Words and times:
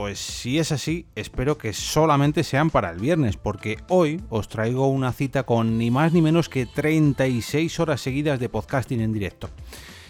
Pues 0.00 0.18
si 0.18 0.58
es 0.58 0.72
así, 0.72 1.04
espero 1.14 1.58
que 1.58 1.74
solamente 1.74 2.42
sean 2.42 2.70
para 2.70 2.88
el 2.88 2.98
viernes, 2.98 3.36
porque 3.36 3.76
hoy 3.90 4.18
os 4.30 4.48
traigo 4.48 4.88
una 4.88 5.12
cita 5.12 5.42
con 5.42 5.76
ni 5.76 5.90
más 5.90 6.14
ni 6.14 6.22
menos 6.22 6.48
que 6.48 6.64
36 6.64 7.78
horas 7.80 8.00
seguidas 8.00 8.40
de 8.40 8.48
podcasting 8.48 9.02
en 9.02 9.12
directo. 9.12 9.50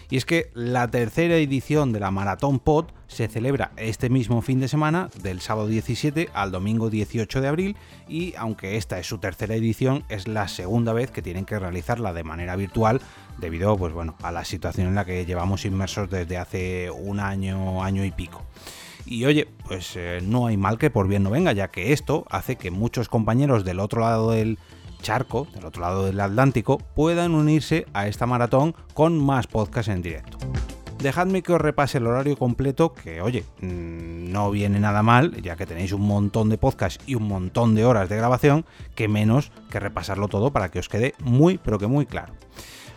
Y 0.09 0.15
es 0.15 0.23
que 0.23 0.49
la 0.53 0.87
tercera 0.87 1.35
edición 1.35 1.91
de 1.91 1.99
la 1.99 2.09
Maratón 2.09 2.59
Pod 2.59 2.85
se 3.09 3.27
celebra 3.27 3.73
este 3.75 4.09
mismo 4.09 4.41
fin 4.41 4.61
de 4.61 4.69
semana, 4.69 5.09
del 5.23 5.41
sábado 5.41 5.67
17 5.67 6.29
al 6.33 6.53
domingo 6.53 6.89
18 6.89 7.41
de 7.41 7.47
abril, 7.49 7.77
y 8.07 8.33
aunque 8.37 8.77
esta 8.77 8.97
es 8.97 9.07
su 9.07 9.17
tercera 9.17 9.55
edición, 9.55 10.05
es 10.07 10.25
la 10.25 10.47
segunda 10.47 10.93
vez 10.93 11.11
que 11.11 11.21
tienen 11.21 11.43
que 11.43 11.59
realizarla 11.59 12.13
de 12.13 12.23
manera 12.23 12.55
virtual 12.55 13.01
debido 13.39 13.75
pues, 13.75 13.91
bueno, 13.91 14.15
a 14.23 14.31
la 14.31 14.45
situación 14.45 14.87
en 14.87 14.95
la 14.95 15.03
que 15.03 15.25
llevamos 15.25 15.65
inmersos 15.65 16.09
desde 16.09 16.37
hace 16.37 16.89
un 16.89 17.19
año, 17.19 17.83
año 17.83 18.05
y 18.05 18.11
pico. 18.11 18.45
Y 19.05 19.25
oye, 19.25 19.47
pues 19.67 19.95
eh, 19.95 20.19
no 20.23 20.47
hay 20.47 20.57
mal 20.57 20.77
que 20.77 20.89
por 20.89 21.07
bien 21.07 21.23
no 21.23 21.29
venga, 21.29 21.51
ya 21.53 21.69
que 21.69 21.93
esto 21.93 22.25
hace 22.29 22.55
que 22.55 22.71
muchos 22.71 23.09
compañeros 23.09 23.63
del 23.65 23.79
otro 23.79 24.01
lado 24.01 24.31
del 24.31 24.57
charco, 25.01 25.47
del 25.53 25.65
otro 25.65 25.81
lado 25.81 26.05
del 26.05 26.19
Atlántico, 26.19 26.77
puedan 26.95 27.33
unirse 27.33 27.85
a 27.93 28.07
esta 28.07 28.25
maratón 28.25 28.75
con 28.93 29.17
más 29.17 29.47
podcasts 29.47 29.91
en 29.91 30.01
directo. 30.01 30.37
Dejadme 31.01 31.41
que 31.41 31.53
os 31.53 31.59
repase 31.59 31.97
el 31.97 32.05
horario 32.05 32.37
completo, 32.37 32.93
que 32.93 33.21
oye, 33.21 33.43
mm, 33.61 34.31
no 34.31 34.51
viene 34.51 34.79
nada 34.79 35.01
mal, 35.01 35.41
ya 35.41 35.55
que 35.55 35.65
tenéis 35.65 35.93
un 35.93 36.01
montón 36.01 36.49
de 36.49 36.59
podcasts 36.59 37.03
y 37.07 37.15
un 37.15 37.27
montón 37.27 37.73
de 37.73 37.85
horas 37.85 38.07
de 38.07 38.17
grabación, 38.17 38.65
que 38.93 39.07
menos 39.07 39.51
que 39.71 39.79
repasarlo 39.79 40.27
todo 40.27 40.51
para 40.51 40.69
que 40.69 40.77
os 40.77 40.89
quede 40.89 41.15
muy, 41.23 41.57
pero 41.57 41.79
que 41.79 41.87
muy 41.87 42.05
claro. 42.05 42.33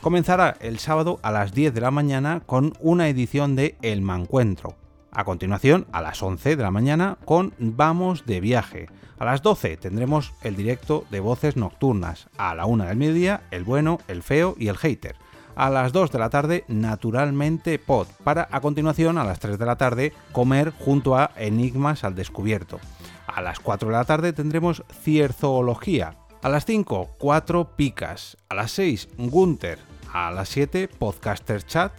Comenzará 0.03 0.55
el 0.61 0.79
sábado 0.81 1.19
a 1.23 1.33
las 1.33 1.55
10 1.55 1.73
de 1.73 1.81
la 1.81 1.91
mañana 1.91 2.43
con 2.45 2.75
una 2.79 3.09
edición 3.09 3.57
de 3.57 3.77
El 3.81 4.03
Mancuentro, 4.03 4.77
a 5.15 5.25
continuación, 5.25 5.87
a 5.93 6.03
las 6.03 6.23
11 6.23 6.57
de 6.57 6.63
la 6.63 6.71
mañana, 6.71 7.19
con 7.25 7.55
Vamos 7.59 8.27
de 8.27 8.41
viaje. 8.41 8.89
A 9.19 9.25
las 9.25 9.43
12 9.43 9.77
tendremos 9.77 10.35
el 10.43 10.57
directo 10.57 11.05
de 11.11 11.21
voces 11.21 11.57
nocturnas. 11.57 12.29
A 12.37 12.55
la 12.55 12.67
1 12.67 12.85
del 12.85 12.97
mediodía, 12.97 13.43
el 13.51 13.65
bueno, 13.65 14.01
el 14.09 14.23
feo 14.23 14.57
y 14.59 14.69
el 14.69 14.77
hater. 14.77 15.17
A 15.57 15.71
las 15.71 15.93
2 15.93 16.11
de 16.11 16.19
la 16.19 16.31
tarde, 16.31 16.65
naturalmente 16.67 17.79
pod, 17.79 18.09
para 18.25 18.49
a 18.51 18.61
continuación, 18.61 19.19
a 19.19 19.25
las 19.25 19.39
3 19.39 19.57
de 19.57 19.67
la 19.67 19.77
tarde, 19.77 20.13
comer 20.33 20.73
junto 20.79 21.17
a 21.17 21.31
Enigmas 21.37 22.03
al 22.03 22.17
descubierto. 22.17 22.81
A 23.27 23.41
las 23.41 23.61
4 23.61 23.89
de 23.89 23.95
la 23.95 24.05
tarde 24.05 24.33
tendremos 24.33 24.83
Cierzoología. 25.03 26.17
A 26.43 26.49
las 26.49 26.65
5, 26.65 27.17
4 27.19 27.77
picas. 27.77 28.37
A 28.49 28.55
las 28.55 28.73
6, 28.73 29.09
Gunther. 29.17 29.79
A 30.13 30.31
las 30.33 30.49
7, 30.49 30.89
Podcaster 30.89 31.65
Chat. 31.65 31.93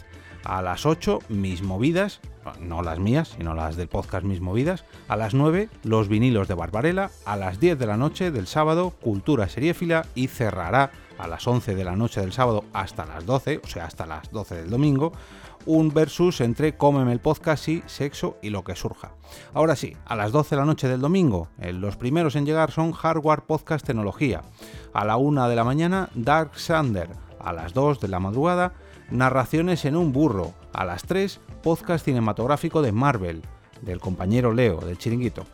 A 0.45 0.61
las 0.61 0.85
8, 0.85 1.19
Mis 1.29 1.61
Movidas 1.63 2.21
no 2.59 2.81
las 2.81 2.99
mías, 2.99 3.33
sino 3.38 3.53
las 3.53 3.75
del 3.75 3.88
podcast 3.88 4.23
Mis 4.25 4.41
Movidas. 4.41 4.85
A 5.07 5.15
las 5.15 5.33
9, 5.33 5.69
los 5.83 6.07
vinilos 6.07 6.47
de 6.47 6.53
Barbarella. 6.53 7.09
A 7.25 7.35
las 7.35 7.59
10 7.59 7.79
de 7.79 7.87
la 7.87 7.97
noche 7.97 8.31
del 8.31 8.47
sábado, 8.47 8.91
Cultura 9.02 9.49
Seriéfila. 9.49 10.05
Y 10.15 10.27
cerrará 10.27 10.91
a 11.17 11.27
las 11.27 11.47
11 11.47 11.75
de 11.75 11.83
la 11.83 11.95
noche 11.95 12.21
del 12.21 12.33
sábado 12.33 12.63
hasta 12.73 13.05
las 13.05 13.25
12, 13.25 13.61
o 13.63 13.67
sea, 13.67 13.85
hasta 13.85 14.05
las 14.05 14.31
12 14.31 14.55
del 14.55 14.69
domingo, 14.69 15.13
un 15.65 15.93
versus 15.93 16.41
entre 16.41 16.77
Cómeme 16.77 17.13
el 17.13 17.19
podcast 17.19 17.67
y 17.69 17.81
sexo 17.87 18.37
y 18.41 18.49
lo 18.49 18.64
que 18.64 18.75
surja. 18.75 19.14
Ahora 19.53 19.75
sí, 19.75 19.95
a 20.05 20.15
las 20.15 20.31
12 20.31 20.55
de 20.55 20.59
la 20.59 20.65
noche 20.65 20.87
del 20.87 21.02
domingo, 21.02 21.47
los 21.58 21.95
primeros 21.95 22.36
en 22.36 22.45
llegar 22.45 22.71
son 22.71 22.91
Hardware 22.91 23.43
Podcast 23.43 23.86
Tecnología. 23.86 24.41
A 24.93 25.05
la 25.05 25.17
1 25.17 25.49
de 25.49 25.55
la 25.55 25.64
mañana, 25.64 26.09
Dark 26.14 26.59
Sander. 26.59 27.09
A 27.39 27.53
las 27.53 27.73
2 27.73 27.99
de 27.99 28.08
la 28.08 28.20
madrugada, 28.20 28.73
Narraciones 29.11 29.86
en 29.86 29.95
un 29.95 30.11
burro. 30.11 30.54
A 30.73 30.83
las 30.86 31.04
3, 31.04 31.39
podcast 31.61 32.05
cinematográfico 32.05 32.82
de 32.82 32.92
Marvel, 32.92 33.42
del 33.82 33.99
compañero 33.99 34.54
Leo, 34.54 34.80
del 34.80 34.98
chiringuito. 34.98 35.45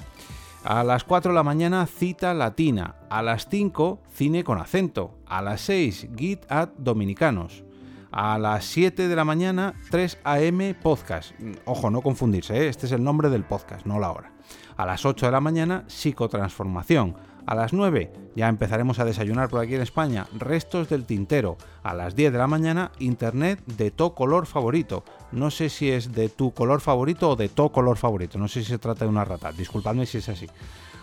A 0.64 0.84
las 0.84 1.04
4 1.04 1.32
de 1.32 1.36
la 1.36 1.44
mañana, 1.44 1.86
cita 1.88 2.34
latina. 2.34 2.96
A 3.10 3.22
las 3.22 3.48
5, 3.50 4.00
cine 4.14 4.44
con 4.44 4.60
acento. 4.60 5.18
A 5.26 5.42
las 5.42 5.62
6, 5.62 6.10
Git 6.16 6.50
at 6.50 6.70
Dominicanos. 6.78 7.64
A 8.12 8.38
las 8.38 8.66
7 8.66 9.08
de 9.08 9.16
la 9.16 9.24
mañana, 9.24 9.74
3 9.90 10.18
AM 10.26 10.76
Podcast. 10.84 11.32
Ojo, 11.64 11.90
no 11.90 12.02
confundirse, 12.02 12.58
¿eh? 12.58 12.68
este 12.68 12.86
es 12.86 12.92
el 12.92 13.02
nombre 13.02 13.30
del 13.30 13.46
podcast, 13.46 13.86
no 13.86 14.00
la 14.00 14.12
hora. 14.12 14.34
A 14.76 14.86
las 14.86 15.06
8 15.06 15.28
de 15.28 15.32
la 15.32 15.40
mañana, 15.40 15.86
Psicotransformación. 15.88 17.16
A 17.46 17.56
las 17.56 17.72
9 17.72 18.12
ya 18.36 18.50
empezaremos 18.50 19.00
a 19.00 19.06
desayunar 19.06 19.48
por 19.48 19.62
aquí 19.62 19.76
en 19.76 19.82
España, 19.82 20.28
restos 20.38 20.90
del 20.90 21.06
tintero. 21.06 21.56
A 21.84 21.94
las 21.94 22.14
10 22.14 22.34
de 22.34 22.38
la 22.38 22.48
mañana, 22.48 22.92
internet 23.00 23.64
de 23.66 23.92
tu 23.92 24.14
color 24.14 24.46
favorito. 24.46 25.06
No 25.32 25.50
sé 25.50 25.70
si 25.70 25.90
es 25.90 26.12
de 26.12 26.28
tu 26.28 26.54
color 26.54 26.82
favorito 26.82 27.30
o 27.30 27.36
de 27.38 27.48
tu 27.48 27.72
color 27.72 27.98
favorito. 27.98 28.38
No 28.38 28.50
sé 28.50 28.62
si 28.62 28.72
se 28.72 28.78
trata 28.78 29.06
de 29.06 29.10
una 29.10 29.24
rata. 29.24 29.54
Disculpadme 29.54 30.06
si 30.06 30.18
es 30.18 30.28
así. 30.28 30.48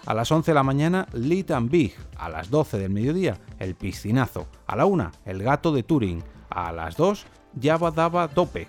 A 0.05 0.13
las 0.13 0.31
11 0.31 0.51
de 0.51 0.55
la 0.55 0.63
mañana, 0.63 1.07
Lit 1.15 1.53
and 1.53 1.71
Big. 1.71 1.95
A 2.19 2.29
las 2.29 2.51
12 2.51 2.79
del 2.79 2.91
mediodía, 2.91 3.39
el 3.59 3.77
piscinazo. 3.77 4.47
A 4.67 4.77
la 4.77 4.85
1, 4.85 5.11
el 5.25 5.43
gato 5.43 5.73
de 5.73 5.83
Turing. 5.83 6.23
A 6.51 6.73
las 6.73 6.97
2, 6.97 7.27
Java 7.61 7.91
Daba 7.91 8.29
Dope. 8.29 8.69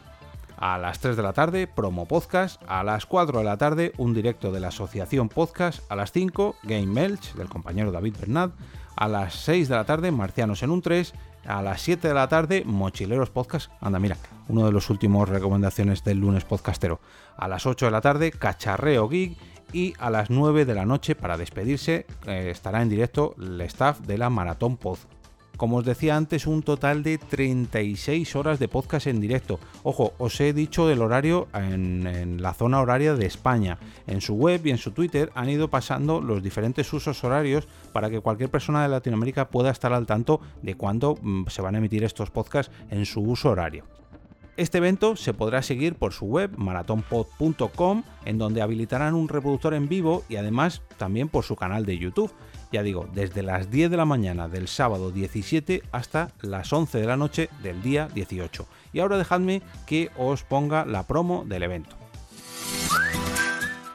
A 0.58 0.78
las 0.78 1.00
3 1.00 1.16
de 1.16 1.24
la 1.24 1.32
tarde, 1.32 1.68
promo 1.68 2.06
podcast. 2.06 2.62
A 2.68 2.84
las 2.84 3.06
4 3.06 3.40
de 3.40 3.46
la 3.46 3.58
tarde, 3.58 3.94
un 3.98 4.14
directo 4.14 4.52
de 4.52 4.60
la 4.60 4.68
asociación 4.68 5.30
podcast. 5.30 5.90
A 5.90 5.96
las 5.96 6.12
5, 6.12 6.58
Game 6.64 6.88
Melch, 6.88 7.34
del 7.36 7.48
compañero 7.48 7.94
David 7.94 8.18
Bernat. 8.20 8.52
A 8.98 9.08
las 9.08 9.36
6 9.36 9.70
de 9.70 9.76
la 9.76 9.86
tarde, 9.86 10.12
Marcianos 10.12 10.62
en 10.62 10.72
un 10.72 10.82
3. 10.82 11.14
A 11.46 11.62
las 11.62 11.82
7 11.82 12.10
de 12.10 12.14
la 12.14 12.28
tarde, 12.28 12.64
Mochileros 12.66 13.30
Podcast. 13.30 13.72
Anda, 13.80 14.00
mira, 14.00 14.18
uno 14.50 14.66
de 14.66 14.74
los 14.74 14.90
últimos 14.90 15.30
recomendaciones 15.30 16.04
del 16.04 16.20
lunes 16.20 16.44
podcastero. 16.44 17.00
A 17.38 17.48
las 17.48 17.66
8 17.66 17.86
de 17.86 17.92
la 17.92 18.02
tarde, 18.02 18.32
Cacharreo 18.32 19.08
Geek. 19.08 19.38
Y 19.72 19.94
a 20.00 20.10
las 20.10 20.30
9 20.30 20.66
de 20.66 20.76
la 20.76 20.86
noche, 20.86 21.16
para 21.16 21.38
despedirse, 21.38 22.06
eh, 22.26 22.50
estará 22.52 22.82
en 22.82 22.90
directo 22.90 23.36
el 23.40 23.62
staff 23.62 24.00
de 24.02 24.18
la 24.18 24.30
Maratón 24.30 24.76
Pod 24.76 24.98
como 25.60 25.76
os 25.76 25.86
decía 25.86 26.16
antes, 26.16 26.48
un 26.48 26.64
total 26.64 27.04
de 27.04 27.18
36 27.18 28.34
horas 28.38 28.60
de 28.60 28.70
podcast 28.70 29.08
en 29.08 29.20
directo. 29.20 29.60
Ojo, 29.84 30.14
os 30.18 30.40
he 30.40 30.54
dicho 30.54 30.90
el 30.90 31.02
horario 31.02 31.50
en, 31.54 32.42
la 32.42 32.54
zona 32.54 32.80
horaria 32.80 33.14
de 33.14 33.26
España. 33.26 33.78
En 34.08 34.22
su 34.22 34.36
web 34.36 34.66
y 34.66 34.72
en 34.72 34.78
su 34.78 34.92
Twitter 34.92 35.34
han 35.36 35.50
ido 35.50 35.68
pasando 35.68 36.22
los 36.22 36.42
diferentes 36.42 36.94
usos 36.94 37.26
horarios 37.26 37.68
para 37.92 38.10
que 38.10 38.22
cualquier 38.22 38.50
persona 38.50 38.84
de 38.84 38.88
Latinoamérica 38.88 39.50
pueda 39.50 39.70
estar 39.70 39.92
al 39.92 40.06
tanto 40.06 40.40
de 40.62 40.76
cuándo 40.76 41.18
mm, 41.22 41.48
se 41.48 41.62
van 41.62 41.76
a 41.76 41.80
emitir 41.80 42.06
estos 42.06 42.32
podcasts 42.32 42.72
en 42.90 43.06
su 43.06 43.20
uso 43.20 43.50
horario. 43.50 43.84
Este 44.60 44.80
evento 44.80 45.16
se 45.16 45.34
podrá 45.34 45.62
seguir 45.62 45.96
por 45.96 46.12
su 46.12 46.26
web 46.26 46.52
maratonpod.com, 46.58 48.04
en 48.26 48.38
donde 48.38 48.62
habilitarán 48.62 49.16
un 49.16 49.30
reproductor 49.30 49.74
en 49.74 49.88
vivo 49.88 50.26
y 50.28 50.36
además 50.36 50.82
también 50.98 51.30
por 51.30 51.46
su 51.46 51.56
canal 51.56 51.86
de 51.86 51.98
YouTube 51.98 52.34
ya 52.72 52.84
digo, 52.84 53.08
desde 53.14 53.42
las 53.42 53.72
10 53.72 53.90
de 53.90 53.98
la 53.98 54.06
mañana 54.06 54.48
del 54.48 54.68
sábado 54.68 55.12
17 55.12 55.82
hasta 55.92 56.32
las 56.42 56.72
11 56.72 57.00
de 57.00 57.08
la 57.08 57.18
noche 57.18 57.50
del 57.64 57.82
día 57.82 58.10
18. 58.14 58.68
Y 58.94 59.00
ahora 59.00 59.18
dejadme 59.18 59.62
que 59.88 60.12
os 60.18 60.44
ponga 60.44 60.86
la 60.86 61.08
promo 61.08 61.46
del 61.48 61.64
evento. 61.64 61.96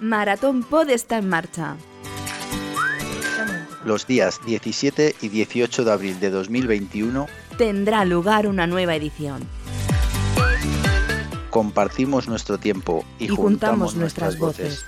Maratón 0.01 0.65
Pod 0.65 0.91
está 0.91 1.19
en 1.19 1.29
marcha. 1.29 1.77
Los 3.85 4.07
días 4.07 4.41
17 4.47 5.17
y 5.21 5.29
18 5.29 5.85
de 5.85 5.93
abril 5.93 6.19
de 6.19 6.31
2021 6.31 7.27
tendrá 7.59 8.05
lugar 8.05 8.47
una 8.47 8.67
nueva 8.67 8.97
edición. 8.97 9.47
Compartimos 11.55 12.27
nuestro 12.27 12.59
tiempo 12.59 13.05
y, 13.21 13.29
juntamos, 13.29 13.95
nuestras, 13.95 14.41
voces 14.41 14.85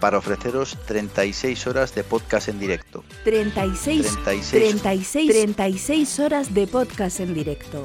para 0.00 0.18
ofreceros 0.18 0.76
36 0.86 1.68
horas 1.68 1.94
de 1.94 2.02
podcast 2.02 2.48
en 2.48 2.58
directo. 2.58 3.04
36, 3.22 4.18
36, 4.24 4.50
36, 4.50 5.30
36 5.30 6.18
horas 6.18 6.52
de 6.52 6.66
podcast 6.66 7.20
en 7.20 7.34
directo. 7.34 7.84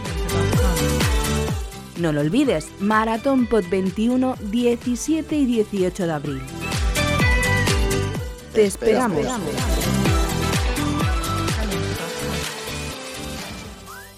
No 1.98 2.12
lo 2.12 2.22
olvides, 2.22 2.70
Maratón 2.80 3.46
Pod 3.46 3.66
21, 3.70 4.36
17 4.52 5.36
y 5.36 5.46
18 5.46 6.08
de 6.08 6.12
abril. 6.12 6.42
Te 8.54 8.66
esperamos. 8.66 9.26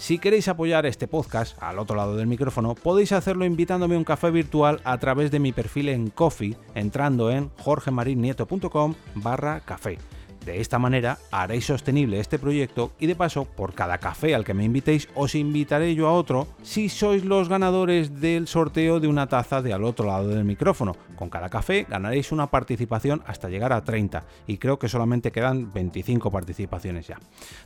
Si 0.05 0.19
queréis 0.19 0.47
apoyar 0.47 0.85
este 0.85 1.07
podcast 1.07 1.57
al 1.63 1.79
otro 1.79 1.95
lado 1.95 2.15
del 2.15 2.27
micrófono, 2.27 2.75
podéis 2.75 3.11
hacerlo 3.11 3.43
invitándome 3.43 3.95
a 3.95 3.97
un 3.97 4.03
café 4.03 4.29
virtual 4.29 4.79
a 4.83 4.99
través 4.99 5.31
de 5.31 5.39
mi 5.39 5.51
perfil 5.51 5.89
en 5.89 6.11
Coffee, 6.11 6.55
entrando 6.75 7.31
en 7.31 7.49
jorgemarinieto.com 7.57 8.93
barra 9.15 9.61
café. 9.61 9.97
De 10.45 10.61
esta 10.61 10.77
manera 10.77 11.17
haréis 11.31 11.65
sostenible 11.65 12.19
este 12.19 12.37
proyecto 12.37 12.91
y 12.99 13.07
de 13.07 13.15
paso, 13.15 13.45
por 13.45 13.73
cada 13.73 13.97
café 13.97 14.35
al 14.35 14.45
que 14.45 14.53
me 14.53 14.63
invitéis, 14.63 15.09
os 15.15 15.33
invitaré 15.33 15.95
yo 15.95 16.07
a 16.07 16.13
otro 16.13 16.47
si 16.61 16.87
sois 16.87 17.25
los 17.25 17.49
ganadores 17.49 18.21
del 18.21 18.47
sorteo 18.47 18.99
de 18.99 19.07
una 19.07 19.27
taza 19.27 19.63
de 19.63 19.73
al 19.73 19.83
otro 19.83 20.05
lado 20.05 20.27
del 20.27 20.45
micrófono. 20.45 20.95
Con 21.15 21.31
cada 21.31 21.49
café 21.49 21.87
ganaréis 21.89 22.31
una 22.31 22.47
participación 22.47 23.23
hasta 23.25 23.49
llegar 23.49 23.73
a 23.73 23.83
30 23.83 24.23
y 24.45 24.57
creo 24.57 24.77
que 24.77 24.87
solamente 24.87 25.31
quedan 25.31 25.73
25 25.73 26.29
participaciones 26.29 27.07
ya. 27.07 27.17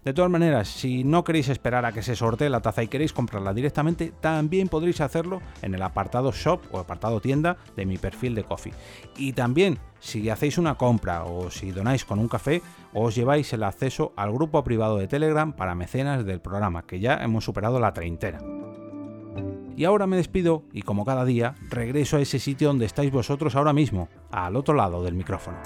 De 0.05 0.13
todas 0.13 0.31
maneras, 0.31 0.69
si 0.69 1.03
no 1.03 1.25
queréis 1.25 1.49
esperar 1.49 1.83
a 1.85 1.91
que 1.91 2.01
se 2.01 2.15
sortee 2.15 2.49
la 2.49 2.61
taza 2.61 2.81
y 2.81 2.87
queréis 2.87 3.11
comprarla 3.11 3.53
directamente, 3.53 4.13
también 4.21 4.69
podréis 4.69 5.01
hacerlo 5.01 5.41
en 5.61 5.75
el 5.75 5.81
apartado 5.81 6.31
shop 6.31 6.61
o 6.71 6.79
apartado 6.79 7.19
tienda 7.19 7.57
de 7.75 7.85
mi 7.85 7.97
perfil 7.97 8.35
de 8.35 8.45
Coffee. 8.45 8.73
Y 9.17 9.33
también 9.33 9.79
si 9.99 10.29
hacéis 10.29 10.57
una 10.57 10.75
compra 10.75 11.23
o 11.25 11.49
si 11.51 11.71
donáis 11.71 12.05
con 12.05 12.19
un 12.19 12.27
café, 12.27 12.61
os 12.93 13.15
lleváis 13.15 13.51
el 13.53 13.63
acceso 13.63 14.13
al 14.15 14.31
grupo 14.31 14.63
privado 14.63 14.97
de 14.97 15.07
Telegram 15.07 15.53
para 15.53 15.75
mecenas 15.75 16.25
del 16.25 16.41
programa, 16.41 16.83
que 16.83 16.99
ya 16.99 17.15
hemos 17.23 17.45
superado 17.45 17.79
la 17.79 17.93
treintena. 17.93 18.39
Y 19.75 19.85
ahora 19.85 20.07
me 20.07 20.17
despido 20.17 20.63
y 20.73 20.81
como 20.81 21.05
cada 21.05 21.23
día, 21.23 21.55
regreso 21.69 22.17
a 22.17 22.21
ese 22.21 22.39
sitio 22.39 22.67
donde 22.67 22.85
estáis 22.85 23.11
vosotros 23.11 23.55
ahora 23.55 23.71
mismo, 23.71 24.09
al 24.31 24.55
otro 24.55 24.73
lado 24.73 25.03
del 25.03 25.13
micrófono. 25.13 25.57